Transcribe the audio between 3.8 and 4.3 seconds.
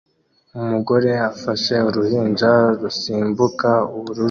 ubururu